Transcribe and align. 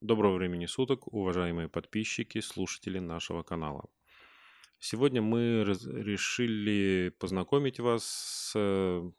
Доброго 0.00 0.36
времени 0.36 0.66
суток, 0.66 1.12
уважаемые 1.12 1.68
подписчики, 1.68 2.40
слушатели 2.40 3.00
нашего 3.00 3.42
канала. 3.42 3.90
Сегодня 4.78 5.20
мы 5.22 5.64
раз- 5.64 5.84
решили 5.86 7.12
познакомить 7.18 7.80
вас 7.80 8.04
с 8.04 8.52
э, 8.54 9.10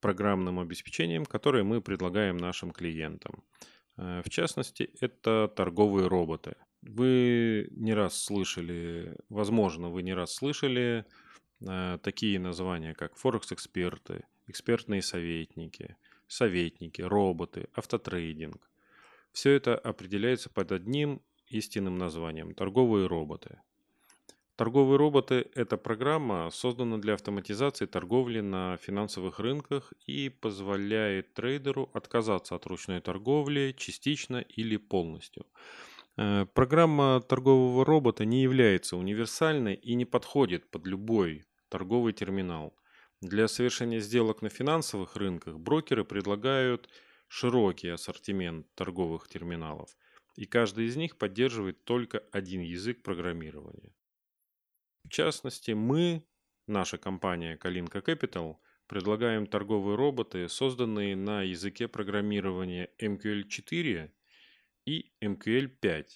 программным 0.00 0.58
обеспечением, 0.58 1.24
которое 1.24 1.62
мы 1.62 1.80
предлагаем 1.80 2.36
нашим 2.36 2.72
клиентам. 2.72 3.44
Э, 3.96 4.22
В 4.24 4.28
частности, 4.28 4.90
это 5.00 5.46
торговые 5.54 6.08
роботы. 6.08 6.56
Вы 6.82 7.68
не 7.70 7.94
раз 7.94 8.20
слышали, 8.20 9.16
возможно, 9.28 9.88
вы 9.88 10.02
не 10.02 10.14
раз 10.14 10.34
слышали 10.34 11.04
э, 11.60 11.98
такие 12.02 12.40
названия, 12.40 12.92
как 12.92 13.16
Форекс-эксперты, 13.16 14.24
экспертные 14.48 15.00
советники, 15.00 15.96
советники, 16.26 17.02
роботы, 17.02 17.68
автотрейдинг. 17.72 18.68
Все 19.36 19.50
это 19.50 19.76
определяется 19.76 20.48
под 20.48 20.72
одним 20.72 21.20
истинным 21.48 21.98
названием– 21.98 22.54
торговые 22.54 23.06
роботы. 23.06 23.60
Торговые 24.56 24.96
роботы– 24.96 25.50
это 25.54 25.76
программа, 25.76 26.48
создана 26.50 26.96
для 26.96 27.12
автоматизации 27.12 27.84
торговли 27.84 28.40
на 28.40 28.78
финансовых 28.78 29.38
рынках 29.38 29.92
и 30.06 30.30
позволяет 30.30 31.34
трейдеру 31.34 31.90
отказаться 31.92 32.54
от 32.54 32.64
ручной 32.64 33.02
торговли 33.02 33.74
частично 33.76 34.38
или 34.38 34.78
полностью. 34.78 35.44
Э, 36.16 36.46
Программа 36.54 37.20
торгового 37.20 37.84
робота 37.84 38.24
не 38.24 38.40
является 38.40 38.96
универсальной 38.96 39.74
и 39.74 39.96
не 39.96 40.06
подходит 40.06 40.70
под 40.70 40.86
любой 40.86 41.44
торговый 41.68 42.14
терминал. 42.14 42.74
Для 43.20 43.48
совершения 43.48 44.00
сделок 44.00 44.40
на 44.40 44.48
финансовых 44.48 45.14
рынках 45.14 45.58
брокеры 45.58 46.04
предлагают 46.04 46.88
широкий 47.28 47.88
ассортимент 47.88 48.66
торговых 48.74 49.28
терминалов, 49.28 49.96
и 50.36 50.46
каждый 50.46 50.86
из 50.86 50.96
них 50.96 51.16
поддерживает 51.18 51.84
только 51.84 52.18
один 52.32 52.60
язык 52.60 53.02
программирования. 53.02 53.94
В 55.04 55.08
частности, 55.08 55.72
мы, 55.72 56.26
наша 56.66 56.98
компания 56.98 57.56
Kalinka 57.56 58.02
Capital, 58.02 58.56
предлагаем 58.86 59.46
торговые 59.46 59.96
роботы, 59.96 60.48
созданные 60.48 61.16
на 61.16 61.42
языке 61.42 61.88
программирования 61.88 62.90
MQL4 63.00 64.10
и 64.84 65.12
MQL5. 65.22 66.06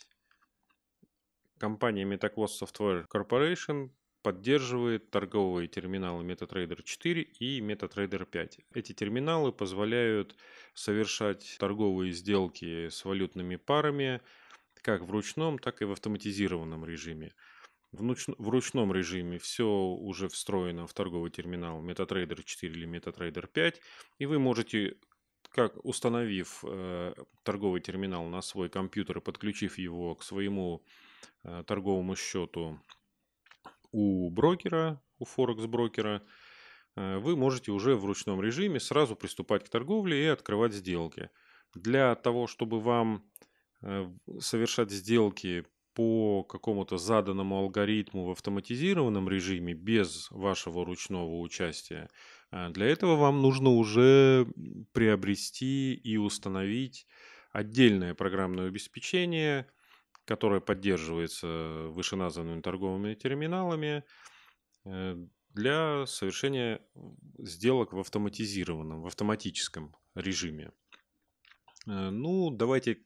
Компания 1.58 2.04
MetaQuest 2.04 2.62
Software 2.62 3.06
Corporation 3.08 3.90
поддерживает 4.22 5.10
торговые 5.10 5.68
терминалы 5.68 6.24
MetaTrader 6.24 6.82
4 6.82 7.22
и 7.22 7.60
MetaTrader 7.60 8.26
5. 8.26 8.58
Эти 8.74 8.92
терминалы 8.92 9.52
позволяют 9.52 10.36
совершать 10.74 11.56
торговые 11.58 12.12
сделки 12.12 12.88
с 12.88 13.04
валютными 13.04 13.56
парами 13.56 14.20
как 14.82 15.02
в 15.02 15.10
ручном, 15.10 15.58
так 15.58 15.82
и 15.82 15.84
в 15.84 15.92
автоматизированном 15.92 16.84
режиме. 16.84 17.32
В, 17.92 18.48
ручном 18.48 18.92
режиме 18.92 19.38
все 19.38 19.66
уже 19.66 20.28
встроено 20.28 20.86
в 20.86 20.94
торговый 20.94 21.30
терминал 21.30 21.82
MetaTrader 21.82 22.42
4 22.44 22.72
или 22.72 22.88
MetaTrader 22.88 23.48
5, 23.48 23.80
и 24.18 24.26
вы 24.26 24.38
можете, 24.38 24.96
как 25.48 25.84
установив 25.84 26.64
э, 26.64 27.14
торговый 27.42 27.80
терминал 27.80 28.26
на 28.26 28.42
свой 28.42 28.68
компьютер 28.68 29.18
и 29.18 29.20
подключив 29.20 29.76
его 29.76 30.14
к 30.14 30.22
своему 30.22 30.84
э, 31.42 31.64
торговому 31.66 32.14
счету 32.14 32.78
у 33.92 34.30
брокера, 34.30 35.02
у 35.18 35.24
Форекс 35.24 35.66
брокера, 35.66 36.22
э, 36.96 37.18
вы 37.18 37.36
можете 37.36 37.72
уже 37.72 37.94
в 37.94 38.04
ручном 38.04 38.40
режиме 38.40 38.80
сразу 38.80 39.16
приступать 39.16 39.64
к 39.64 39.68
торговле 39.68 40.24
и 40.24 40.28
открывать 40.28 40.72
сделки. 40.72 41.30
Для 41.74 42.14
того, 42.14 42.46
чтобы 42.46 42.80
вам 42.80 43.24
э, 43.82 44.10
совершать 44.40 44.90
сделки 44.90 45.64
по 45.94 46.44
какому-то 46.44 46.98
заданному 46.98 47.56
алгоритму 47.58 48.24
в 48.24 48.30
автоматизированном 48.30 49.28
режиме 49.28 49.74
без 49.74 50.30
вашего 50.30 50.84
ручного 50.84 51.40
участия, 51.40 52.08
э, 52.52 52.70
для 52.70 52.86
этого 52.86 53.16
вам 53.16 53.42
нужно 53.42 53.70
уже 53.70 54.46
приобрести 54.92 55.94
и 55.94 56.16
установить 56.16 57.06
отдельное 57.52 58.14
программное 58.14 58.68
обеспечение, 58.68 59.66
которое 60.30 60.60
поддерживается 60.60 61.48
вышеназванными 61.88 62.60
торговыми 62.60 63.14
терминалами 63.14 64.04
э, 64.84 65.16
для 65.48 66.06
совершения 66.06 66.80
сделок 67.38 67.92
в 67.92 67.98
автоматизированном, 67.98 69.02
в 69.02 69.06
автоматическом 69.08 69.96
режиме. 70.14 70.70
Э, 71.88 72.10
Ну, 72.10 72.50
давайте 72.50 73.02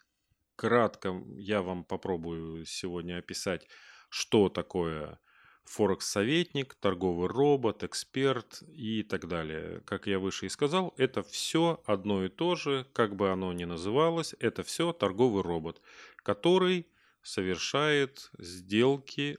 кратко 0.54 1.14
я 1.38 1.62
вам 1.62 1.84
попробую 1.84 2.66
сегодня 2.66 3.16
описать, 3.16 3.68
что 4.10 4.50
такое 4.50 5.18
Форекс-советник, 5.64 6.74
торговый 6.74 7.28
робот, 7.28 7.84
эксперт 7.84 8.62
и 8.68 9.02
так 9.02 9.28
далее. 9.28 9.80
Как 9.86 10.06
я 10.06 10.18
выше 10.18 10.44
и 10.44 10.50
сказал, 10.50 10.92
это 10.98 11.22
все 11.22 11.82
одно 11.86 12.22
и 12.26 12.28
то 12.28 12.54
же, 12.54 12.86
как 12.92 13.16
бы 13.16 13.30
оно 13.30 13.50
ни 13.54 13.64
называлось, 13.64 14.34
это 14.40 14.62
все 14.62 14.92
торговый 14.92 15.42
робот, 15.42 15.80
который 16.16 16.86
совершает 17.24 18.30
сделки 18.38 19.38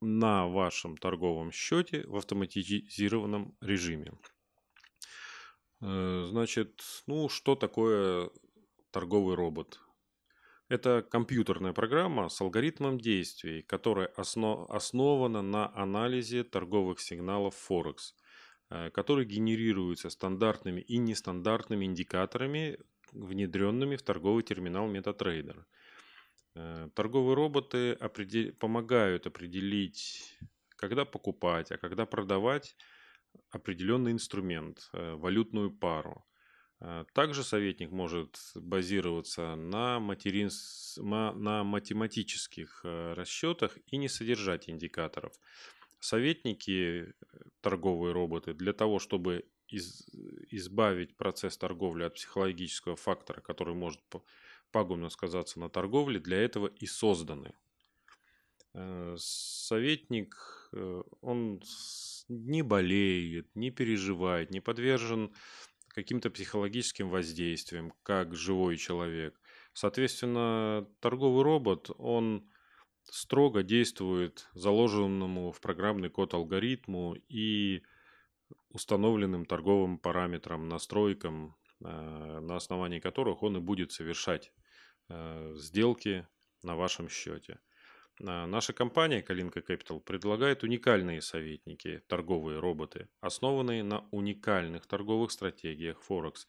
на 0.00 0.46
вашем 0.46 0.96
торговом 0.96 1.50
счете 1.52 2.06
в 2.06 2.16
автоматизированном 2.16 3.56
режиме. 3.60 4.12
Э, 5.80 6.26
Значит, 6.28 6.82
ну 7.06 7.28
что 7.28 7.56
такое 7.56 8.30
торговый 8.90 9.34
робот? 9.34 9.80
Это 10.68 11.02
компьютерная 11.02 11.72
программа 11.72 12.28
с 12.28 12.40
алгоритмом 12.40 12.98
действий, 12.98 13.62
которая 13.62 14.08
осно- 14.16 14.66
основана 14.70 15.42
на 15.42 15.74
анализе 15.74 16.42
торговых 16.42 17.00
сигналов 17.00 17.54
Форекс, 17.54 18.14
э, 18.70 18.90
которые 18.90 19.26
генерируются 19.26 20.10
стандартными 20.10 20.80
и 20.80 20.98
нестандартными 20.98 21.84
индикаторами, 21.84 22.78
внедренными 23.12 23.96
в 23.96 24.02
торговый 24.02 24.42
терминал 24.42 24.90
MetaTrader. 24.90 25.64
Э, 26.56 26.88
Торговые 26.94 27.34
роботы 27.34 27.92
определ- 27.92 28.52
помогают 28.52 29.26
определить, 29.26 30.38
когда 30.76 31.04
покупать, 31.04 31.72
а 31.72 31.78
когда 31.78 32.06
продавать 32.06 32.76
определенный 33.50 34.12
инструмент, 34.12 34.88
э, 34.92 35.14
валютную 35.14 35.70
пару. 35.72 36.24
Э, 36.80 37.04
Также 37.12 37.42
советник 37.44 37.90
может 37.90 38.38
базироваться 38.54 39.56
на, 39.56 39.98
материнс- 39.98 41.00
ма- 41.00 41.32
на 41.32 41.64
математических 41.64 42.80
расчетах 42.84 43.78
и 43.86 43.96
не 43.96 44.08
содержать 44.08 44.68
индикаторов. 44.68 45.32
Советники, 46.00 47.14
торговые 47.62 48.12
роботы, 48.12 48.54
для 48.54 48.72
того, 48.72 48.98
чтобы 48.98 49.44
из- 49.68 50.06
избавить 50.50 51.16
процесс 51.16 51.56
торговли 51.56 52.04
от 52.04 52.14
психологического 52.14 52.96
фактора, 52.96 53.40
который 53.40 53.74
может 53.74 54.00
пагубно 54.74 55.08
сказаться 55.08 55.60
на 55.60 55.70
торговле, 55.70 56.18
для 56.18 56.38
этого 56.38 56.66
и 56.66 56.86
созданы. 56.86 57.54
Э, 58.74 59.14
Советник, 59.16 60.34
э, 60.72 61.02
он 61.20 61.62
не 62.28 62.62
болеет, 62.62 63.54
не 63.54 63.70
переживает, 63.70 64.50
не 64.50 64.60
подвержен 64.60 65.32
каким-то 65.88 66.28
психологическим 66.30 67.08
воздействиям, 67.08 67.92
как 68.02 68.34
живой 68.34 68.76
человек. 68.76 69.40
Соответственно, 69.74 70.88
торговый 70.98 71.44
робот, 71.44 71.90
он 71.98 72.50
строго 73.04 73.62
действует 73.62 74.48
заложенному 74.54 75.52
в 75.52 75.60
программный 75.60 76.10
код 76.10 76.34
алгоритму 76.34 77.14
и 77.28 77.82
установленным 78.70 79.46
торговым 79.46 79.98
параметрам, 79.98 80.68
настройкам, 80.68 81.54
э, 81.80 82.40
на 82.40 82.56
основании 82.56 82.98
которых 82.98 83.44
он 83.44 83.58
и 83.58 83.60
будет 83.60 83.92
совершать 83.92 84.52
сделки 85.08 86.26
на 86.62 86.76
вашем 86.76 87.08
счете. 87.08 87.60
А, 88.22 88.46
Наша 88.46 88.72
компания 88.72 89.22
Kalinka 89.22 89.64
Capital 89.66 90.00
предлагает 90.00 90.62
уникальные 90.62 91.20
советники, 91.20 92.02
торговые 92.08 92.60
роботы, 92.60 93.08
основанные 93.20 93.82
на 93.82 94.06
уникальных 94.10 94.86
торговых 94.86 95.30
стратегиях 95.30 96.00
Форекс, 96.02 96.46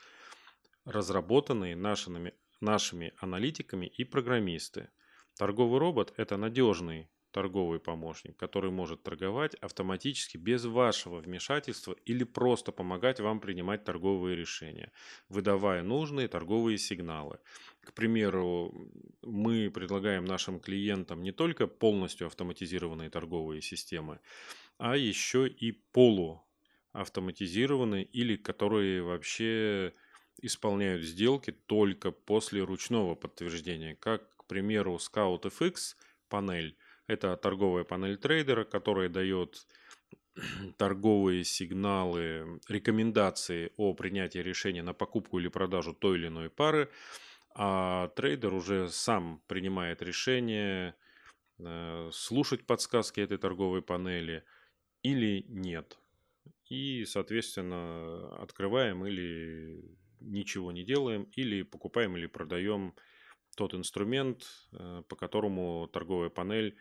разработанные 0.86 1.75
нашими, 1.75 2.34
нашими 2.62 3.13
аналитиками 3.18 3.88
и 3.88 4.04
программисты. 4.04 4.90
Торговый 5.38 5.80
робот– 5.80 6.13
это 6.18 6.38
надежный 6.38 7.10
торговый 7.36 7.80
помощник, 7.82 8.38
который 8.38 8.72
может 8.72 9.04
торговать 9.04 9.56
автоматически 9.56 10.38
без 10.38 10.64
вашего 10.64 11.20
вмешательства 11.20 11.94
или 12.06 12.24
просто 12.24 12.72
помогать 12.72 13.20
вам 13.20 13.42
принимать 13.42 13.84
торговые 13.84 14.38
решения, 14.38 14.94
выдавая 15.28 15.84
нужные 15.84 16.30
торговые 16.30 16.78
сигналы. 16.78 17.40
К 17.82 17.92
примеру, 17.92 18.74
мы 19.22 19.70
предлагаем 19.70 20.24
нашим 20.24 20.62
клиентам 20.62 21.24
не 21.24 21.34
только 21.34 21.68
полностью 21.68 22.28
автоматизированные 22.28 23.10
торговые 23.10 23.62
системы, 23.62 24.22
а 24.78 24.96
еще 24.96 25.50
и 25.50 25.74
полуавтоматизированные 25.92 28.06
или 28.06 28.38
которые 28.38 29.04
вообще 29.04 29.94
исполняют 30.42 31.04
сделки 31.04 31.52
только 31.52 32.12
после 32.12 32.64
ручного 32.64 33.16
подтверждения, 33.16 33.94
как, 33.94 34.38
к 34.38 34.46
примеру, 34.46 34.96
Scout 34.96 35.42
FX 35.42 35.98
панель. 36.30 36.78
Это 37.07 37.38
торговая 37.38 37.84
панель 37.84 38.18
трейдера, 38.18 38.63
которая 38.63 39.10
дает 39.10 39.68
торговые 40.78 41.44
сигналы, 41.44 42.60
рекомендации 42.68 43.72
о 43.78 43.94
принятии 43.94 44.40
решения 44.40 44.81
на 44.84 44.94
покупку 44.94 45.40
или 45.40 45.48
продажу 45.48 45.94
той 45.94 46.18
или 46.18 46.28
иной 46.28 46.50
пары, 46.50 46.90
а 47.54 48.10
трейдер 48.10 48.54
уже 48.54 48.90
сам 48.90 49.42
принимает 49.48 50.02
решение 50.02 50.96
э, 51.60 52.10
слушать 52.12 52.66
подсказки 52.66 53.22
этой 53.22 53.38
торговой 53.38 53.81
панели 53.81 54.44
или 55.04 55.46
нет. 55.48 55.98
И, 56.69 57.06
соответственно, 57.06 58.36
открываем 58.42 59.06
или 59.06 59.80
ничего 60.19 60.72
не 60.72 60.84
делаем, 60.84 61.24
или 61.36 61.62
покупаем 61.62 62.18
или 62.18 62.25
продаем 62.25 62.96
тот 63.56 63.74
инструмент, 63.74 64.46
э, 64.74 65.04
по 65.08 65.16
которому 65.16 65.88
торговая 65.88 66.30
панель 66.30 66.75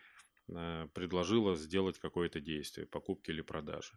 предложила 0.47 1.55
сделать 1.55 1.99
какое-то 1.99 2.39
действие, 2.39 2.87
покупки 2.87 3.31
или 3.31 3.41
продажи. 3.41 3.93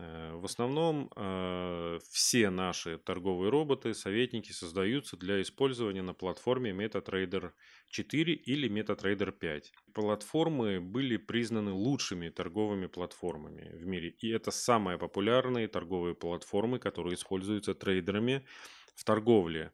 Э, 0.00 0.32
в 0.34 0.44
основном 0.44 1.10
э, 1.14 1.98
все 2.10 2.50
наши 2.50 2.98
торговые 2.98 3.50
роботы, 3.50 3.92
советники 3.94 4.52
создаются 4.52 5.16
для 5.16 5.42
использования 5.42 6.02
на 6.02 6.14
платформе 6.14 6.70
MetaTrader 6.70 7.52
4 7.88 8.32
или 8.34 8.68
MetaTrader 8.70 9.32
5. 9.32 9.72
Платформы 9.94 10.80
были 10.80 11.16
признаны 11.18 11.72
лучшими 11.72 12.30
торговыми 12.30 12.86
платформами 12.86 13.70
в 13.74 13.86
мире. 13.86 14.10
И 14.20 14.30
это 14.30 14.50
самые 14.50 14.98
популярные 14.98 15.68
торговые 15.68 16.14
платформы, 16.14 16.78
которые 16.78 17.14
используются 17.14 17.74
трейдерами 17.74 18.46
в 18.94 19.04
торговле. 19.04 19.72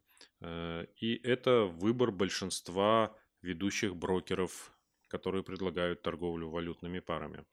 И 1.01 1.21
это 1.25 1.65
выбор 1.65 2.11
большинства 2.13 3.17
ведущих 3.43 3.97
брокеров 3.97 4.76
которые 5.17 5.43
предлагают 5.43 6.03
торговлю 6.03 6.51
валютными 6.51 7.01
парами. 7.01 7.45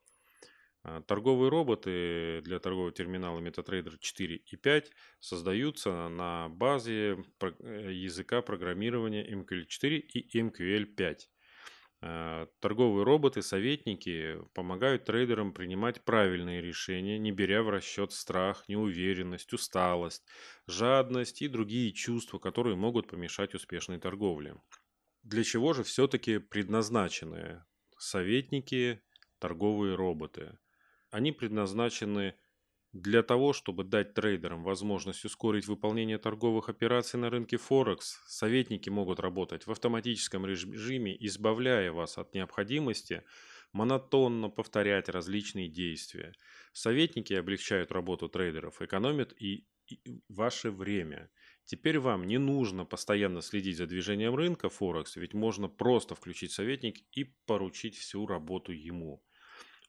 А, 0.83 1.01
торговые 1.01 1.49
роботы 1.49 2.41
для 2.43 2.59
торгового 2.59 2.91
терминала 2.91 3.39
MetaTrader 3.39 3.97
4 3.99 4.35
и 4.35 4.55
5 4.57 4.91
создаются 5.19 6.09
на 6.09 6.49
базе 6.49 7.23
э, 7.41 7.91
языка 7.93 8.41
программирования 8.41 9.25
MQL4 9.25 9.97
и 9.99 10.39
MQL5. 10.41 11.19
А, 12.01 12.47
торговые 12.59 13.05
роботы-советники 13.05 14.39
помогают 14.53 15.05
трейдерам 15.05 15.53
принимать 15.53 16.03
правильные 16.03 16.61
решения, 16.61 17.17
не 17.17 17.31
беря 17.31 17.63
в 17.63 17.69
расчет 17.69 18.11
страх, 18.11 18.67
неуверенность, 18.67 19.53
усталость, 19.53 20.25
жадность 20.67 21.41
и 21.41 21.47
другие 21.47 21.93
чувства, 21.93 22.39
которые 22.39 22.75
могут 22.75 23.07
помешать 23.07 23.55
успешной 23.55 23.99
торговле. 23.99 24.57
Для 25.23 25.45
чего 25.45 25.73
же 25.73 25.83
все-таки 25.83 26.37
предназначены 26.37 27.63
советники, 27.97 29.01
торговые 29.39 29.95
роботы? 29.95 30.59
Они 31.11 31.31
предназначены 31.31 32.35
для 32.91 33.23
того, 33.23 33.53
чтобы 33.53 33.85
дать 33.85 34.13
трейдерам 34.13 34.63
возможность 34.63 35.23
ускорить 35.23 35.65
выполнение 35.65 36.17
торговых 36.17 36.67
операций 36.67 37.17
на 37.19 37.29
рынке 37.29 37.55
Форекс, 37.55 38.19
советники 38.27 38.89
могут 38.89 39.21
работать 39.21 39.65
в 39.65 39.71
автоматическом 39.71 40.45
режиме, 40.45 41.15
избавляя 41.25 41.93
вас 41.93 42.17
от 42.17 42.33
необходимости 42.33 43.23
монотонно 43.71 44.49
повторять 44.49 45.07
различные 45.07 45.69
действия. 45.69 46.33
Советники 46.73 47.33
облегчают 47.33 47.93
работу 47.93 48.27
трейдеров, 48.27 48.81
экономят 48.81 49.33
и, 49.39 49.65
и 49.87 50.21
ваше 50.27 50.69
время– 50.69 51.31
Теперь 51.65 51.99
вам 51.99 52.27
не 52.27 52.37
нужно 52.37 52.85
постоянно 52.85 53.41
следить 53.41 53.77
за 53.77 53.87
движением 53.87 54.35
рынка 54.35 54.69
Форекс, 54.69 55.15
ведь 55.15 55.33
можно 55.33 55.69
просто 55.69 56.15
включить 56.15 56.51
советник 56.51 56.97
и 57.11 57.23
поручить 57.45 57.95
всю 57.95 58.25
работу 58.27 58.71
ему. 58.71 59.23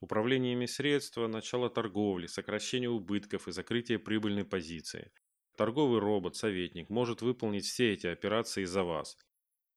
Управлениями 0.00 0.67
средства, 0.67 1.26
начало 1.26 1.71
торговли, 1.71 2.26
сокращение 2.26 2.91
убытков 2.91 3.49
и 3.49 3.53
закрытие 3.53 3.99
прибыльной 3.99 4.44
позиции. 4.44 5.11
Торговый 5.56 6.00
робот-советник 6.00 6.91
может 6.91 7.23
выполнить 7.23 7.65
все 7.65 7.93
эти 7.93 8.06
операции 8.06 8.65
за 8.65 8.82
вас. 8.85 9.17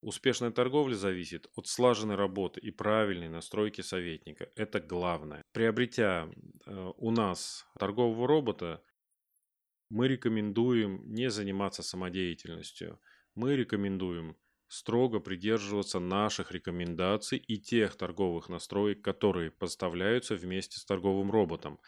Успешная 0.02 0.52
торговля 0.52 0.96
зависит 0.96 1.48
от 1.56 1.68
слаженной 1.68 2.16
работы 2.16 2.60
и 2.60 2.72
правильной 2.72 3.30
настройки 3.30 3.82
советника. 3.82 4.50
Это 4.56 4.80
главное. 4.80 5.42
Приобретя 5.54 6.30
э, 6.66 6.92
у 6.98 7.12
нас 7.12 7.66
торгового 7.80 8.28
робота, 8.28 8.84
мы 9.90 10.08
рекомендуем 10.08 11.02
не 11.06 11.30
заниматься 11.30 11.84
самодеятельностью. 11.84 13.00
Мы 13.36 13.56
рекомендуем 13.56 14.36
строго 14.68 15.20
придерживаться 15.20 16.00
наших 16.00 16.52
рекомендаций 16.52 17.38
и 17.38 17.58
тех 17.58 17.96
торговых 17.96 18.50
настроек, 18.50 19.02
которые 19.02 19.52
поставляются 19.52 20.36
вместе 20.36 20.80
с 20.80 20.86
торговым 20.86 21.32
роботом. 21.32 21.80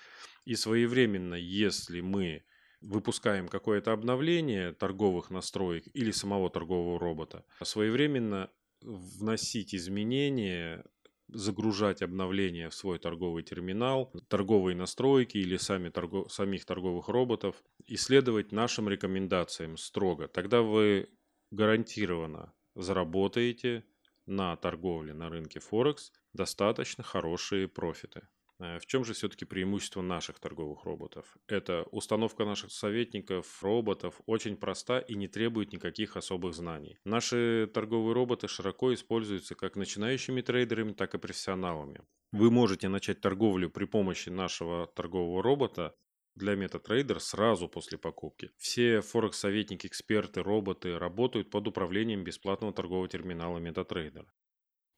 И 0.45 0.55
своевременно, 0.55 1.35
если 1.35 2.01
мы 2.01 2.43
выпускаем 2.81 3.49
какое-то 3.49 3.91
обновление 3.91 4.71
торговых 4.71 5.29
настроек 5.29 5.85
или 5.93 6.11
самого 6.11 6.49
торгового 6.49 6.99
робота, 6.99 7.43
своевременно 7.61 8.49
вносить 8.81 9.75
изменения 9.75 10.85
загружать 11.31 12.01
обновления 12.01 12.69
в 12.69 12.73
свой 12.73 12.99
торговый 12.99 13.43
терминал, 13.43 14.11
торговые 14.27 14.75
настройки 14.75 15.37
или 15.37 15.57
сами 15.57 15.89
торгов, 15.89 16.31
самих 16.31 16.65
торговых 16.65 17.07
роботов, 17.09 17.63
исследовать 17.85 18.51
нашим 18.51 18.89
рекомендациям 18.89 19.77
строго. 19.77 20.27
Тогда 20.27 20.61
вы 20.61 21.09
гарантированно 21.51 22.53
заработаете 22.75 23.85
на 24.25 24.55
торговле 24.57 25.13
на 25.13 25.29
рынке 25.29 25.59
Форекс 25.59 26.11
достаточно 26.33 27.03
хорошие 27.03 27.67
профиты. 27.67 28.27
Э, 28.59 28.77
в 28.79 28.85
чем 28.85 29.05
же 29.05 29.13
все-таки 29.13 29.45
преимущество 29.45 30.01
наших 30.01 30.39
торговых 30.39 30.83
роботов? 30.83 31.37
Это 31.47 31.83
установка 31.91 32.45
наших 32.45 32.71
советников, 32.71 33.63
роботов 33.63 34.21
очень 34.25 34.57
проста 34.57 34.99
и 34.99 35.15
не 35.15 35.27
требует 35.27 35.73
никаких 35.73 36.17
особых 36.17 36.53
знаний. 36.53 36.97
Наши 37.05 37.69
торговые 37.73 38.13
роботы 38.13 38.47
широко 38.47 38.93
используются 38.93 39.55
как 39.55 39.75
начинающими 39.75 40.41
трейдерами, 40.41 40.93
так 40.93 41.15
и 41.15 41.17
профессионалами. 41.17 42.01
Вы 42.31 42.51
можете 42.51 42.89
начать 42.89 43.21
торговлю 43.21 43.69
при 43.69 43.85
помощи 43.85 44.29
нашего 44.29 44.87
торгового 44.87 45.41
робота 45.41 45.95
для 46.35 46.53
MetaTrader 46.53 47.19
сразу 47.19 47.67
после 47.67 47.97
покупки. 47.97 48.51
Все 48.57 49.01
форекс-советники, 49.01 49.87
эксперты, 49.87 50.41
роботы 50.41 50.97
работают 50.97 51.49
под 51.49 51.67
управлением 51.67 52.23
бесплатного 52.23 52.73
торгового 52.73 53.07
терминала 53.07 53.57
MetaTrader. 53.57 54.25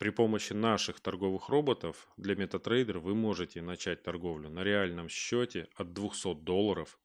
При 0.02 0.10
помощи 0.10 0.54
наших 0.54 1.00
торговых 1.00 1.50
роботов 1.50 2.08
для 2.18 2.34
MetaTrader 2.34 2.98
вы 2.98 3.14
можете 3.14 3.62
начать 3.62 4.02
торговлю 4.02 4.50
на 4.50 4.64
реальном 4.64 5.10
счете 5.10 5.68
от 5.76 5.94
200 5.94 6.42
долларов 6.42 7.00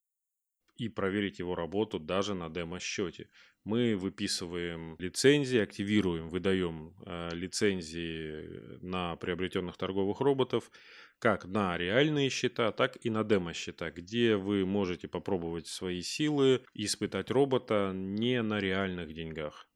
и 0.79 0.88
проверить 0.88 1.38
его 1.38 1.55
работу 1.55 1.99
даже 1.99 2.33
на 2.33 2.49
демо-счете. 2.49 3.29
Мы 3.65 3.97
выписываем 3.97 4.97
лицензии, 4.99 5.59
активируем, 5.59 6.31
выдаем 6.31 6.95
э, 7.05 7.35
лицензии 7.35 8.81
на 8.83 9.17
приобретенных 9.17 9.76
торговых 9.76 10.21
роботов 10.21 10.71
как 11.19 11.45
на 11.45 11.76
реальные 11.76 12.31
счета, 12.31 12.73
так 12.73 12.97
и 13.05 13.11
на 13.11 13.25
демо-счета, 13.25 13.91
где 13.91 14.37
вы 14.37 14.65
можете 14.65 15.07
попробовать 15.07 15.67
свои 15.67 16.00
силы, 16.00 16.65
испытать 16.73 17.31
робота 17.31 17.93
не 17.95 18.41
на 18.41 18.59
реальных 18.59 19.12
деньгах 19.12 19.69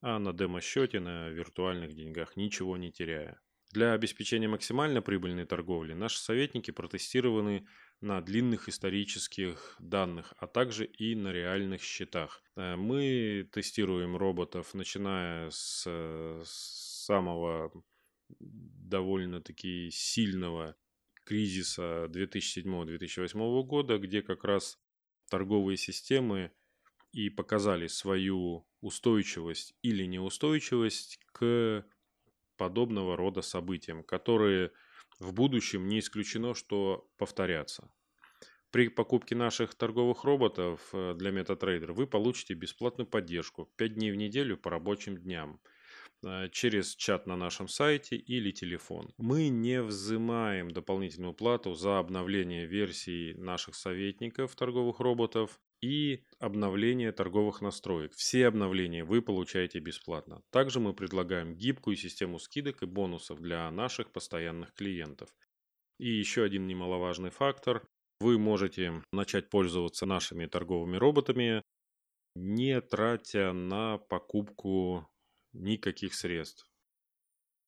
а 0.00 0.18
на 0.18 0.32
демо-счете 0.32 1.00
на 1.00 1.28
виртуальных 1.28 1.94
деньгах, 1.94 2.36
ничего 2.36 2.76
не 2.76 2.92
теряя. 2.92 3.40
Для 3.70 3.92
обеспечения 3.92 4.48
максимально 4.48 5.02
прибыльной 5.02 5.44
торговли 5.44 5.92
наши 5.92 6.18
советники 6.18 6.70
протестированы 6.70 7.66
на 8.00 8.22
длинных 8.22 8.68
исторических 8.68 9.76
данных, 9.78 10.32
а 10.38 10.46
также 10.46 10.86
и 10.86 11.14
на 11.14 11.32
реальных 11.32 11.82
счетах. 11.82 12.42
Э, 12.56 12.76
мы 12.76 13.48
тестируем 13.52 14.16
роботов, 14.16 14.72
начиная 14.72 15.50
с 15.50 16.44
самого 16.44 17.72
довольно-таки 18.38 19.90
сильного 19.90 20.76
кризиса 21.24 22.06
2007-2008 22.10 23.62
года, 23.64 23.98
где 23.98 24.22
как 24.22 24.44
раз 24.44 24.78
торговые 25.28 25.76
системы 25.76 26.52
и 27.12 27.30
показали 27.30 27.86
свою 27.86 28.66
устойчивость 28.80 29.74
или 29.82 30.04
неустойчивость 30.04 31.18
к 31.32 31.84
подобного 32.56 33.16
рода 33.16 33.42
событиям, 33.42 34.02
которые 34.02 34.72
в 35.18 35.32
будущем 35.32 35.88
не 35.88 36.00
исключено, 36.00 36.54
что 36.54 37.08
повторятся. 37.16 37.90
При 38.70 38.88
покупке 38.88 39.34
наших 39.34 39.74
торговых 39.74 40.24
роботов 40.24 40.90
э, 40.92 41.14
для 41.14 41.30
MetaTrader 41.30 41.92
вы 41.92 42.06
получите 42.06 42.52
бесплатную 42.52 43.06
поддержку 43.06 43.70
5 43.76 43.94
дней 43.94 44.12
в 44.12 44.16
неделю 44.16 44.58
по 44.58 44.68
рабочим 44.68 45.16
дням 45.16 45.58
э, 46.22 46.50
через 46.50 46.94
чат 46.94 47.26
на 47.26 47.34
нашем 47.34 47.66
сайте 47.66 48.16
или 48.16 48.50
телефон. 48.50 49.14
Мы 49.16 49.48
не 49.48 49.82
взимаем 49.82 50.70
дополнительную 50.70 51.32
плату 51.32 51.72
за 51.72 51.98
обновление 51.98 52.66
версий 52.66 53.32
наших 53.38 53.74
советников 53.74 54.54
торговых 54.54 55.00
роботов 55.00 55.58
и 55.80 56.24
обновление 56.38 57.12
торговых 57.12 57.60
настроек. 57.60 58.14
Все 58.14 58.46
обновления 58.46 59.04
вы 59.04 59.22
получаете 59.22 59.78
бесплатно. 59.78 60.42
Также 60.50 60.80
мы 60.80 60.94
предлагаем 60.94 61.54
гибкую 61.54 61.96
систему 61.96 62.38
скидок 62.38 62.82
и 62.82 62.86
бонусов 62.86 63.40
для 63.40 63.70
наших 63.70 64.10
постоянных 64.10 64.74
клиентов. 64.74 65.28
И 65.98 66.08
еще 66.08 66.42
один 66.42 66.66
немаловажный 66.66 67.30
фактор. 67.30 67.86
Вы 68.20 68.38
можете 68.38 69.02
начать 69.12 69.50
пользоваться 69.50 70.06
нашими 70.06 70.46
торговыми 70.46 70.96
роботами, 70.96 71.62
не 72.34 72.80
тратя 72.80 73.52
на 73.52 73.98
покупку 73.98 75.08
никаких 75.52 76.14
средств. 76.14 76.68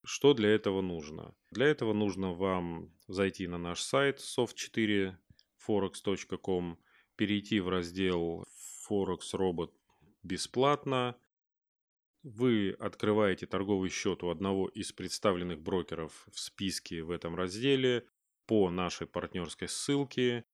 Что 0.05 0.35
для 0.35 0.49
этого 0.49 0.81
нужно? 0.81 1.37
Для 1.51 1.67
этого 1.67 1.93
нужно 1.93 2.33
вам 2.33 2.93
зайти 3.07 3.47
на 3.47 3.59
наш 3.59 3.83
сайт 3.83 4.19
soft4forex.com, 4.19 6.79
перейти 7.21 7.61
в 7.61 7.69
раздел 7.69 8.47
Forex 8.89 9.35
Robot 9.35 9.71
бесплатно. 10.23 11.19
Вы 12.23 12.71
открываете 12.79 13.45
торговый 13.45 13.91
счет 13.91 14.23
у 14.23 14.31
одного 14.31 14.69
из 14.69 14.91
представленных 14.93 15.61
брокеров 15.61 16.27
в 16.33 16.41
списке 16.41 17.03
в 17.03 17.11
этом 17.11 17.37
разделе 17.37 18.07
по 18.47 18.71
нашей 18.71 19.07
партнерской 19.07 19.69
ссылке 19.69 20.47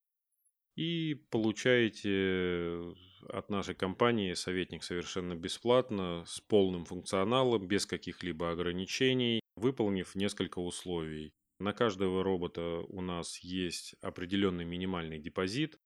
и 0.74 1.14
получаете 1.30 2.96
от 3.28 3.48
нашей 3.48 3.76
компании 3.76 4.34
советник 4.34 4.82
совершенно 4.82 5.36
бесплатно, 5.36 6.24
с 6.26 6.40
полным 6.40 6.84
функционалом, 6.84 7.68
без 7.68 7.86
каких-либо 7.86 8.50
ограничений, 8.50 9.38
выполнив 9.54 10.12
несколько 10.16 10.58
условий. 10.58 11.32
На 11.60 11.72
каждого 11.72 12.24
робота 12.24 12.80
у 12.88 13.00
нас 13.02 13.38
есть 13.38 13.94
определенный 14.00 14.64
минимальный 14.64 15.20
депозит, 15.20 15.78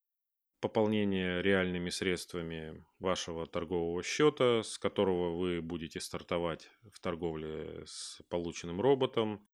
пополнение 0.60 1.42
реальными 1.42 1.90
средствами 1.90 2.84
вашего 2.98 3.46
торгового 3.46 4.02
счета, 4.02 4.62
с 4.62 4.78
которого 4.78 5.36
вы 5.36 5.62
будете 5.62 6.00
стартовать 6.00 6.70
в 6.92 7.00
торговле 7.00 7.84
с 7.86 8.20
полученным 8.28 8.80
роботом. 8.80 9.46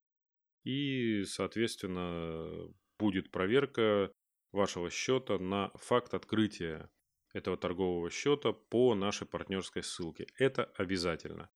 И, 0.65 1.23
соответственно, 1.25 2.69
будет 2.99 3.31
проверка 3.31 4.13
вашего 4.53 4.91
счета 4.91 5.39
на 5.39 5.71
факт 5.77 6.15
открытия 6.15 6.91
этого 7.33 7.57
торгового 7.57 8.11
счета 8.11 8.53
по 8.53 8.95
нашей 8.95 9.27
партнерской 9.27 9.83
ссылке. 9.83 10.27
Это 10.39 10.65
обязательно. 10.77 11.51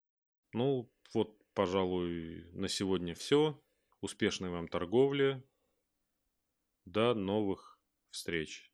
Ну, 0.52 0.92
вот, 1.12 1.36
пожалуй, 1.54 2.44
на 2.52 2.68
сегодня 2.68 3.14
все. 3.14 3.60
Успешной 4.00 4.50
вам 4.50 4.68
торговли. 4.68 5.42
До 6.84 7.14
новых 7.14 7.80
встреч. 8.10 8.69